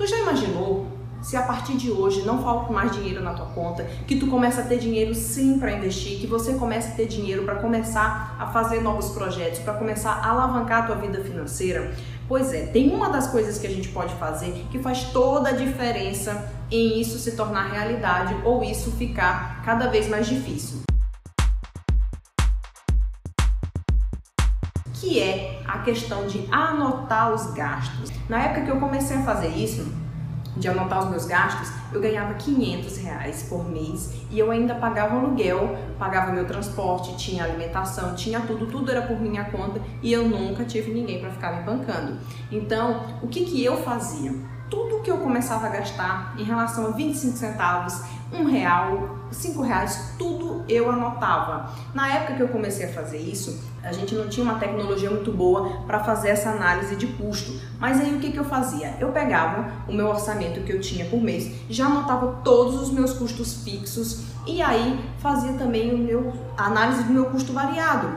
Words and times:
Tu 0.00 0.06
já 0.06 0.16
imaginou 0.16 0.86
se 1.20 1.36
a 1.36 1.42
partir 1.42 1.76
de 1.76 1.90
hoje 1.90 2.22
não 2.22 2.42
falta 2.42 2.72
mais 2.72 2.90
dinheiro 2.90 3.22
na 3.22 3.34
tua 3.34 3.44
conta, 3.44 3.84
que 4.06 4.16
tu 4.16 4.28
começa 4.28 4.62
a 4.62 4.64
ter 4.64 4.78
dinheiro 4.78 5.14
sim 5.14 5.58
para 5.58 5.72
investir, 5.72 6.18
que 6.18 6.26
você 6.26 6.54
começa 6.54 6.88
a 6.88 6.94
ter 6.94 7.06
dinheiro 7.06 7.42
para 7.42 7.56
começar 7.56 8.34
a 8.40 8.46
fazer 8.46 8.80
novos 8.80 9.10
projetos, 9.10 9.58
para 9.58 9.74
começar 9.74 10.12
a 10.12 10.30
alavancar 10.30 10.84
a 10.84 10.86
tua 10.86 10.96
vida 10.96 11.22
financeira? 11.22 11.94
Pois 12.26 12.50
é, 12.54 12.64
tem 12.64 12.88
uma 12.94 13.10
das 13.10 13.26
coisas 13.26 13.58
que 13.58 13.66
a 13.66 13.70
gente 13.70 13.88
pode 13.88 14.14
fazer 14.14 14.64
que 14.70 14.78
faz 14.78 15.04
toda 15.12 15.50
a 15.50 15.52
diferença 15.52 16.50
em 16.70 16.98
isso 16.98 17.18
se 17.18 17.36
tornar 17.36 17.70
realidade 17.70 18.34
ou 18.42 18.64
isso 18.64 18.92
ficar 18.92 19.62
cada 19.62 19.88
vez 19.88 20.08
mais 20.08 20.26
difícil. 20.26 20.80
Que 25.00 25.18
é 25.18 25.62
a 25.66 25.78
questão 25.78 26.26
de 26.26 26.46
anotar 26.52 27.32
os 27.32 27.52
gastos. 27.52 28.10
Na 28.28 28.42
época 28.42 28.66
que 28.66 28.70
eu 28.70 28.78
comecei 28.78 29.16
a 29.16 29.22
fazer 29.22 29.48
isso, 29.48 29.90
de 30.56 30.68
anotar 30.68 30.98
os 31.00 31.10
meus 31.10 31.24
gastos, 31.24 31.72
eu 31.92 32.00
ganhava 32.00 32.34
500 32.34 32.98
reais 32.98 33.42
por 33.48 33.66
mês 33.68 34.12
e 34.30 34.38
eu 34.38 34.50
ainda 34.50 34.74
pagava 34.74 35.16
aluguel, 35.16 35.76
pagava 35.98 36.32
meu 36.32 36.44
transporte, 36.44 37.16
tinha 37.16 37.44
alimentação, 37.44 38.14
tinha 38.14 38.40
tudo, 38.40 38.66
tudo 38.66 38.90
era 38.90 39.02
por 39.02 39.18
minha 39.18 39.44
conta 39.44 39.80
e 40.02 40.12
eu 40.12 40.28
nunca 40.28 40.64
tive 40.64 40.92
ninguém 40.92 41.20
para 41.20 41.30
ficar 41.30 41.52
me 41.56 41.62
bancando. 41.62 42.18
Então, 42.52 43.18
o 43.22 43.28
que, 43.28 43.44
que 43.44 43.64
eu 43.64 43.78
fazia? 43.78 44.34
Tudo 44.70 45.02
que 45.02 45.10
eu 45.10 45.18
começava 45.18 45.66
a 45.66 45.70
gastar 45.70 46.34
em 46.38 46.44
relação 46.44 46.86
a 46.86 46.90
25 46.90 47.36
centavos, 47.36 48.00
um 48.32 48.44
real, 48.44 49.18
cinco 49.32 49.62
reais, 49.62 50.14
tudo 50.16 50.64
eu 50.68 50.88
anotava. 50.88 51.70
Na 51.92 52.08
época 52.08 52.34
que 52.34 52.42
eu 52.42 52.48
comecei 52.48 52.86
a 52.86 52.92
fazer 52.92 53.18
isso, 53.18 53.60
a 53.82 53.92
gente 53.92 54.14
não 54.14 54.28
tinha 54.28 54.44
uma 54.44 54.60
tecnologia 54.60 55.10
muito 55.10 55.32
boa 55.32 55.82
para 55.88 56.04
fazer 56.04 56.28
essa 56.28 56.50
análise 56.50 56.94
de 56.94 57.08
custo. 57.08 57.52
Mas 57.80 58.00
aí 58.00 58.14
o 58.14 58.20
que, 58.20 58.30
que 58.30 58.38
eu 58.38 58.44
fazia? 58.44 58.94
Eu 59.00 59.10
pegava 59.10 59.72
o 59.88 59.92
meu 59.92 60.06
orçamento 60.06 60.60
que 60.60 60.72
eu 60.72 60.80
tinha 60.80 61.04
por 61.06 61.20
mês, 61.20 61.50
já 61.68 61.86
anotava 61.86 62.40
todos 62.44 62.80
os 62.80 62.92
meus 62.92 63.12
custos 63.12 63.64
fixos 63.64 64.24
e 64.46 64.62
aí 64.62 65.00
fazia 65.18 65.54
também 65.54 65.92
o 65.92 65.98
meu 65.98 66.32
a 66.56 66.66
análise 66.66 67.02
do 67.02 67.12
meu 67.12 67.26
custo 67.26 67.52
variado. 67.52 68.08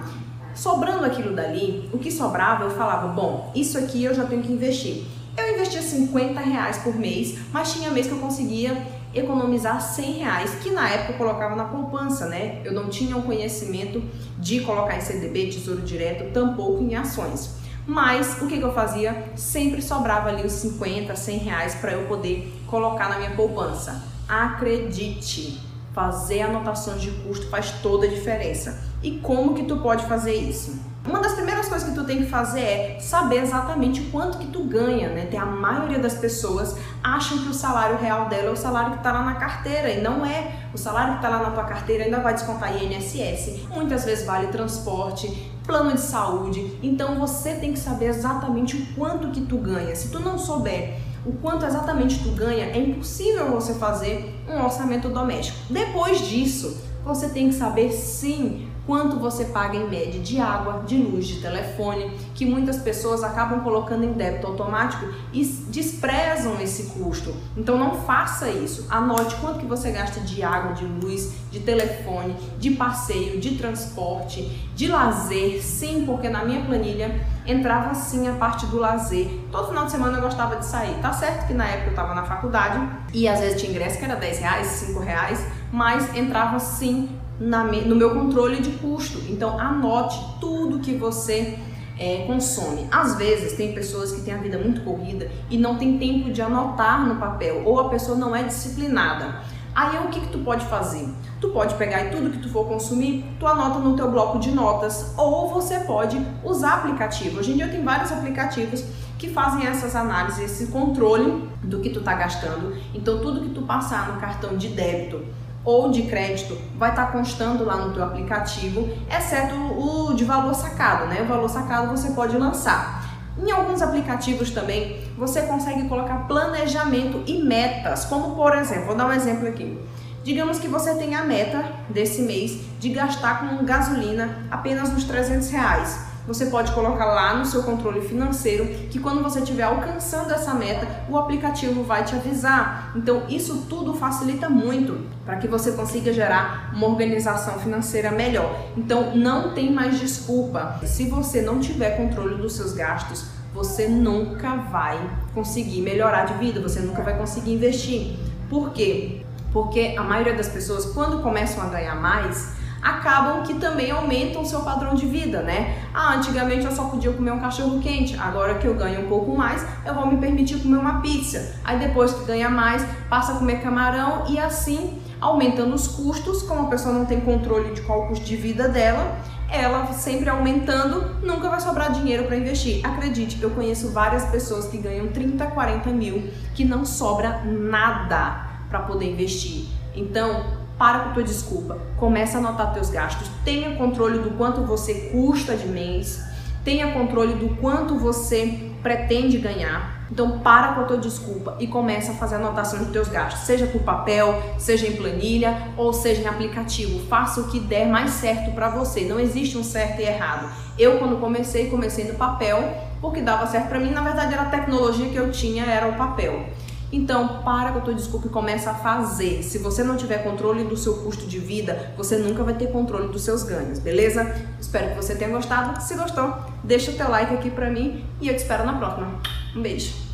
Sobrando 0.54 1.04
aquilo 1.04 1.36
dali, 1.36 1.90
o 1.92 1.98
que 1.98 2.12
sobrava 2.12 2.66
eu 2.66 2.70
falava, 2.70 3.08
bom, 3.08 3.52
isso 3.56 3.76
aqui 3.76 4.04
eu 4.04 4.14
já 4.14 4.24
tenho 4.26 4.44
que 4.44 4.54
investir. 4.54 5.04
Eu 5.36 5.54
investia 5.54 5.82
50 5.82 6.40
reais 6.40 6.78
por 6.78 6.96
mês, 6.96 7.38
mas 7.52 7.74
tinha 7.74 7.90
mês 7.90 8.08
que 8.08 8.14
eu 8.14 8.20
conseguia 8.20 8.86
economizar 9.14 9.80
100 9.82 10.12
reais, 10.14 10.56
que 10.56 10.72
na 10.72 10.90
época 10.90 11.14
eu 11.14 11.18
colocava 11.18 11.56
na 11.56 11.66
poupança, 11.66 12.28
né? 12.28 12.62
Eu 12.64 12.74
não 12.74 12.90
tinha 12.90 13.16
o 13.18 13.24
conhecimento 13.24 14.04
de 14.38 14.62
colocar 14.62 14.98
em 14.98 15.02
CDB, 15.02 15.48
Tesouro 15.48 15.82
Direto, 15.82 16.32
tampouco 16.34 16.84
em 16.84 16.96
ações. 16.96 17.56
Mas 17.86 18.42
o 18.42 18.48
que, 18.48 18.58
que 18.58 18.64
eu 18.64 18.74
fazia? 18.74 19.32
Sempre 19.36 19.82
sobrava 19.82 20.30
ali 20.30 20.46
os 20.46 20.54
50, 20.54 21.16
100 21.16 21.38
reais 21.40 21.76
para 21.76 21.92
eu 21.94 22.08
poder 22.08 22.52
colocar 22.68 23.10
na 23.10 23.18
minha 23.18 23.32
poupança. 23.32 24.04
Acredite, 24.28 25.60
fazer 25.94 26.42
anotações 26.42 27.02
de 27.02 27.12
custo 27.12 27.48
faz 27.50 27.72
toda 27.82 28.06
a 28.06 28.10
diferença. 28.10 28.84
E 29.02 29.20
como 29.20 29.54
que 29.54 29.64
tu 29.64 29.78
pode 29.78 30.06
fazer 30.06 30.34
isso? 30.34 30.80
Uma 31.06 31.20
das 31.20 31.34
primeiras 31.34 31.63
coisas 31.74 31.90
que 31.90 31.96
tu 31.96 32.04
tem 32.04 32.20
que 32.20 32.26
fazer 32.26 32.60
é 32.60 32.98
saber 33.00 33.42
exatamente 33.42 34.02
quanto 34.12 34.38
que 34.38 34.46
tu 34.46 34.64
ganha, 34.64 35.10
né? 35.10 35.26
Tem 35.26 35.40
a 35.40 35.46
maioria 35.46 35.98
das 35.98 36.14
pessoas 36.14 36.78
acham 37.04 37.40
que 37.40 37.50
o 37.50 37.54
salário 37.54 37.98
real 37.98 38.30
dela 38.30 38.50
é 38.50 38.52
o 38.52 38.56
salário 38.56 38.92
que 38.92 38.98
está 38.98 39.12
lá 39.12 39.24
na 39.24 39.34
carteira 39.36 39.90
e 39.90 40.00
não 40.00 40.24
é. 40.24 40.52
O 40.72 40.78
salário 40.78 41.14
que 41.14 41.26
está 41.26 41.30
lá 41.30 41.40
na 41.40 41.50
tua 41.50 41.64
carteira 41.64 42.04
ainda 42.04 42.20
vai 42.20 42.36
descontar 42.36 42.72
INSS, 42.76 43.68
muitas 43.74 44.06
vezes 44.06 44.24
vale 44.24 44.48
transporte, 44.48 45.52
plano 45.66 45.94
de 45.94 46.02
saúde. 46.02 46.78
Então 46.84 47.20
você 47.20 47.56
tem 47.56 47.74
que 47.74 47.80
saber 47.80 48.06
exatamente 48.06 48.78
o 48.78 48.86
quanto 48.94 49.30
que 49.30 49.42
tu 49.42 49.58
ganha. 49.58 49.96
Se 49.96 50.10
tu 50.10 50.20
não 50.20 50.38
souber 50.38 51.00
o 51.26 51.34
quanto 51.34 51.66
exatamente 51.66 52.22
tu 52.22 52.30
ganha, 52.34 52.66
é 52.66 52.78
impossível 52.78 53.50
você 53.50 53.74
fazer 53.74 54.36
um 54.48 54.64
orçamento 54.64 55.10
doméstico. 55.10 55.58
Depois 55.74 56.20
disso, 56.20 56.78
você 57.04 57.30
tem 57.30 57.50
que 57.50 57.56
saber 57.56 57.92
sim 57.92 58.70
quanto 58.86 59.18
você 59.18 59.46
paga 59.46 59.78
em 59.78 59.90
média 59.90 60.20
de 60.20 60.40
água, 60.40 60.84
de 60.86 60.98
luz, 60.98 61.26
de 61.26 61.42
telefone, 61.42 62.12
que 62.36 62.46
muitas 62.46 62.78
pessoas 62.78 63.24
acabam 63.24 63.62
colocando 63.62 64.04
em 64.04 64.14
débito 64.14 64.48
automático 64.48 65.06
e 65.32 65.44
desprezam 65.70 66.60
esse 66.62 66.92
custo. 66.92 67.34
Então 67.56 67.78
não 67.78 68.02
faça 68.02 68.50
isso. 68.50 68.88
Anote 68.90 69.36
quanto 69.36 69.60
que 69.60 69.66
você 69.66 69.92
gasta 69.92 70.20
de 70.20 70.44
água, 70.44 70.74
de 70.74 70.86
luz, 70.86 71.32
de 71.52 71.60
telefone, 71.60 72.36
de 72.60 72.72
passeio, 72.72 73.40
de 73.40 73.56
transporte, 73.56 74.70
de 74.76 74.88
lazer, 74.88 75.62
sim, 75.62 76.04
porque 76.06 76.28
na 76.30 76.44
minha 76.44 76.66
planilha 76.66 77.26
entrava 77.46 77.94
sim 77.94 78.28
a 78.28 78.34
parte 78.34 78.66
do 78.66 78.78
lazer. 78.78 79.30
Todo 79.52 79.70
final 79.70 79.86
de 79.86 79.92
semana 79.92 80.18
eu 80.18 80.22
gostava 80.22 80.56
de 80.58 80.66
sair. 80.66 80.96
Tá 81.02 81.14
certo 81.14 81.48
que 81.48 81.54
na 81.54 81.66
época 81.66 81.88
eu 81.88 81.90
estava 81.92 82.14
na 82.14 82.24
faculdade 82.24 82.80
e 83.14 83.28
às 83.28 83.40
vezes 83.40 83.62
tinha 83.62 83.72
ingresso 83.72 83.98
que 83.98 84.06
era 84.06 84.16
10 84.16 84.40
reais, 84.40 84.68
5 84.68 85.00
reais, 85.00 85.46
mas 85.74 86.16
entrava 86.16 86.60
sim 86.60 87.10
na, 87.40 87.64
no 87.64 87.96
meu 87.96 88.14
controle 88.14 88.62
de 88.62 88.70
custo. 88.78 89.20
Então 89.28 89.60
anote 89.60 90.24
tudo 90.40 90.80
que 90.80 90.94
você 90.94 91.58
é, 91.98 92.26
consome. 92.28 92.88
Às 92.92 93.16
vezes 93.16 93.58
tem 93.58 93.74
pessoas 93.74 94.12
que 94.12 94.22
têm 94.22 94.36
a 94.36 94.38
vida 94.38 94.60
muito 94.60 94.82
corrida 94.82 95.30
e 95.50 95.58
não 95.58 95.76
tem 95.76 95.98
tempo 95.98 96.32
de 96.32 96.44
anotar 96.44 97.04
no 97.08 97.16
papel, 97.16 97.64
ou 97.66 97.80
a 97.80 97.90
pessoa 97.90 98.16
não 98.16 98.36
é 98.36 98.44
disciplinada. 98.44 99.42
Aí 99.74 99.98
o 100.06 100.10
que, 100.10 100.20
que 100.20 100.28
tu 100.28 100.38
pode 100.40 100.64
fazer? 100.68 101.10
Tu 101.42 101.50
pode 101.50 101.74
pegar 101.74 102.06
e 102.06 102.10
tudo 102.12 102.30
que 102.30 102.38
tu 102.38 102.50
for 102.50 102.68
consumir, 102.68 103.26
tu 103.40 103.48
anota 103.48 103.80
no 103.80 103.96
teu 103.96 104.12
bloco 104.12 104.38
de 104.38 104.52
notas, 104.52 105.16
ou 105.18 105.50
você 105.50 105.80
pode 105.80 106.24
usar 106.44 106.76
aplicativo. 106.76 107.40
Hoje 107.40 107.54
em 107.54 107.56
dia 107.56 107.68
tem 107.68 107.84
vários 107.84 108.12
aplicativos 108.12 108.86
que 109.18 109.30
fazem 109.30 109.66
essas 109.66 109.96
análises, 109.96 110.44
esse 110.44 110.68
controle 110.72 111.50
do 111.64 111.80
que 111.80 111.90
tu 111.90 112.02
tá 112.02 112.14
gastando. 112.14 112.78
Então 112.94 113.20
tudo 113.20 113.42
que 113.42 113.50
tu 113.50 113.64
passar 113.64 114.14
no 114.14 114.22
cartão 114.22 114.56
de 114.56 114.68
débito 114.68 115.26
ou 115.66 115.90
de 115.90 116.04
crédito 116.04 116.58
vai 116.78 116.90
estar 116.90 117.08
tá 117.08 117.12
constando 117.12 117.64
lá 117.64 117.78
no 117.78 117.94
teu 117.94 118.04
aplicativo, 118.04 118.90
exceto 119.10 119.56
o 119.56 120.14
de 120.14 120.26
valor 120.26 120.54
sacado, 120.54 121.08
né? 121.08 121.22
O 121.22 121.26
valor 121.26 121.50
sacado 121.50 121.96
você 121.96 122.12
pode 122.12 122.38
lançar. 122.38 123.04
Em 123.38 123.50
alguns 123.50 123.82
aplicativos 123.82 124.52
também 124.52 125.02
você 125.18 125.44
consegue 125.44 125.88
colocar 125.88 126.28
planejamento 126.28 127.24
e 127.26 127.42
metas, 127.44 128.06
como 128.06 128.36
por 128.36 128.56
exemplo, 128.56 128.88
vou 128.88 128.96
dar 128.96 129.08
um 129.08 129.14
exemplo 129.14 129.48
aqui. 129.48 129.80
Digamos 130.24 130.60
que 130.60 130.68
você 130.68 130.96
tem 130.96 131.16
a 131.16 131.24
meta 131.24 131.66
desse 131.90 132.22
mês 132.22 132.62
de 132.80 132.90
gastar 132.90 133.42
com 133.42 133.66
gasolina 133.66 134.48
apenas 134.50 134.90
uns 134.90 135.04
300 135.04 135.50
reais 135.50 136.13
você 136.26 136.46
pode 136.46 136.72
colocar 136.72 137.06
lá 137.06 137.36
no 137.36 137.46
seu 137.46 137.64
controle 137.64 138.02
financeiro 138.02 138.66
que 138.90 139.00
quando 139.00 139.22
você 139.22 139.40
estiver 139.40 139.64
alcançando 139.64 140.32
essa 140.32 140.54
meta, 140.54 140.88
o 141.10 141.18
aplicativo 141.18 141.84
vai 141.84 142.04
te 142.04 142.16
avisar. 142.16 142.94
Então, 142.96 143.24
isso 143.28 143.66
tudo 143.70 143.94
facilita 143.94 144.50
muito 144.50 145.06
para 145.26 145.38
que 145.38 145.48
você 145.48 145.74
consiga 145.74 146.14
gerar 146.14 146.72
uma 146.74 146.88
organização 146.88 147.60
financeira 147.60 148.12
melhor. 148.12 148.58
Então, 148.78 149.16
não 149.16 149.54
tem 149.54 149.72
mais 149.72 150.00
desculpa. 150.00 150.80
Se 150.86 151.08
você 151.08 151.42
não 151.42 151.60
tiver 151.60 151.98
controle 151.98 152.36
dos 152.36 152.54
seus 152.54 152.74
gastos, 152.74 153.26
você 153.54 153.88
nunca 153.88 154.56
vai 154.56 155.00
conseguir 155.34 155.82
melhorar 155.82 156.26
de 156.26 156.34
vida, 156.36 156.62
você 156.62 156.80
nunca 156.80 157.04
vai 157.04 157.18
conseguir 157.18 157.54
investir. 157.54 158.18
Por 158.50 158.72
quê? 158.72 159.22
Porque 159.52 159.96
a 159.98 160.04
maioria 160.04 160.34
das 160.34 160.48
pessoas, 160.48 160.86
quando 160.86 161.22
começam 161.22 161.64
a 161.64 161.68
ganhar 161.68 161.96
mais, 161.96 162.54
acabam 162.84 163.44
que 163.44 163.54
também 163.56 163.90
aumentam 163.90 164.42
o 164.42 164.46
seu 164.46 164.62
padrão 164.62 164.94
de 164.94 165.06
vida, 165.06 165.42
né? 165.42 165.78
Ah, 165.94 166.16
antigamente 166.16 166.66
eu 166.66 166.72
só 166.72 166.86
podia 166.86 167.14
comer 167.14 167.32
um 167.32 167.40
cachorro 167.40 167.80
quente, 167.80 168.16
agora 168.20 168.56
que 168.56 168.68
eu 168.68 168.76
ganho 168.76 169.06
um 169.06 169.08
pouco 169.08 169.36
mais, 169.36 169.66
eu 169.86 169.94
vou 169.94 170.06
me 170.08 170.18
permitir 170.18 170.60
comer 170.60 170.78
uma 170.78 171.02
pizza. 171.02 171.56
Aí 171.64 171.80
depois 171.80 172.14
que 172.14 172.26
ganha 172.26 172.50
mais, 172.50 172.86
passa 173.10 173.34
a 173.34 173.36
comer 173.38 173.62
camarão 173.62 174.26
e 174.28 174.38
assim 174.38 175.00
aumentando 175.22 175.74
os 175.74 175.88
custos, 175.88 176.44
como 176.44 176.64
a 176.64 176.70
pessoa 176.70 176.94
não 176.94 177.06
tem 177.06 177.22
controle 177.22 177.74
de 177.74 177.82
qual 177.82 178.04
o 178.04 178.08
custo 178.10 178.26
de 178.26 178.36
vida 178.36 178.68
dela, 178.68 179.18
ela 179.50 179.94
sempre 179.94 180.30
aumentando, 180.30 181.16
nunca 181.22 181.48
vai 181.48 181.62
sobrar 181.62 181.94
dinheiro 181.94 182.26
para 182.26 182.36
investir. 182.36 182.86
Acredite, 182.86 183.42
eu 183.42 183.52
conheço 183.52 183.92
várias 183.92 184.26
pessoas 184.26 184.68
que 184.68 184.78
ganham 184.78 185.08
30, 185.08 185.46
40 185.48 185.90
mil, 185.92 186.30
que 186.54 186.66
não 186.66 186.84
sobra 186.84 187.42
nada 187.46 188.48
para 188.68 188.80
poder 188.80 189.12
investir. 189.12 189.68
Então, 189.96 190.63
para 190.78 191.00
com 191.00 191.14
tua 191.14 191.24
desculpa, 191.24 191.78
começa 191.98 192.38
a 192.38 192.40
anotar 192.40 192.74
teus 192.74 192.90
gastos, 192.90 193.30
tenha 193.46 193.76
controle 193.76 194.20
do 194.20 194.32
quanto 194.32 194.62
você 194.62 195.10
custa 195.12 195.56
de 195.56 195.68
mês, 195.68 196.24
tenha 196.64 196.92
controle 196.92 197.34
do 197.34 197.56
quanto 197.58 197.98
você 197.98 198.72
pretende 198.82 199.38
ganhar. 199.38 200.04
Então 200.12 200.40
para 200.40 200.74
com 200.74 200.82
a 200.82 200.84
tua 200.84 200.98
desculpa 200.98 201.56
e 201.60 201.66
começa 201.66 202.12
a 202.12 202.16
fazer 202.16 202.36
anotação 202.36 202.80
dos 202.80 202.92
teus 202.92 203.08
gastos, 203.08 203.46
seja 203.46 203.66
por 203.66 203.82
papel, 203.82 204.40
seja 204.60 204.86
em 204.86 204.96
planilha 204.96 205.70
ou 205.76 205.92
seja 205.92 206.22
em 206.22 206.28
aplicativo. 206.28 207.08
Faça 207.08 207.42
o 207.42 207.48
que 207.48 207.60
der 207.60 207.88
mais 207.88 208.12
certo 208.12 208.52
para 208.52 208.70
você. 208.70 209.02
Não 209.02 209.20
existe 209.20 209.58
um 209.58 209.64
certo 209.64 210.02
e 210.02 210.04
errado. 210.04 210.52
Eu 210.78 211.00
quando 211.00 211.20
comecei, 211.20 211.70
comecei 211.70 212.04
no 212.06 212.16
papel 212.16 212.78
porque 213.02 213.22
dava 213.22 213.48
certo 213.48 213.70
para 213.70 213.80
mim. 213.80 213.92
Na 213.92 214.02
verdade 214.02 214.34
era 214.34 214.44
a 214.44 214.50
tecnologia 214.50 215.10
que 215.10 215.16
eu 215.16 215.32
tinha, 215.32 215.66
era 215.66 215.88
o 215.88 215.96
papel. 215.96 216.46
Então, 216.94 217.42
para 217.42 217.72
com 217.72 217.80
a 217.80 217.82
tua 217.82 217.94
desculpa 217.96 218.28
e 218.28 218.30
começa 218.30 218.70
a 218.70 218.76
fazer. 218.76 219.42
Se 219.42 219.58
você 219.58 219.84
não 219.84 219.98
tiver 219.98 220.20
controle 220.20 220.64
do 220.64 220.78
seu 220.78 220.98
custo 220.98 221.26
de 221.26 221.40
vida, 221.40 221.92
você 221.98 222.18
nunca 222.18 222.44
vai 222.44 222.54
ter 222.54 222.68
controle 222.68 223.08
dos 223.08 223.24
seus 223.24 223.42
ganhos, 223.42 223.80
beleza? 223.80 224.32
Espero 224.62 224.90
que 224.90 224.96
você 224.98 225.16
tenha 225.16 225.32
gostado. 225.32 225.82
Se 225.82 225.96
gostou, 225.96 226.36
deixa 226.64 226.92
o 226.92 226.94
teu 226.94 227.10
like 227.10 227.34
aqui 227.34 227.50
pra 227.50 227.72
mim 227.72 228.06
e 228.22 228.28
eu 228.28 228.36
te 228.36 228.44
espero 228.44 228.64
na 228.64 228.74
próxima. 228.74 229.20
Um 229.56 229.62
beijo. 229.64 230.13